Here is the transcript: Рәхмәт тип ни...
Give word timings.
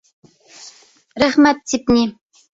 Рәхмәт 1.25 1.63
тип 1.73 1.95
ни... 1.99 2.09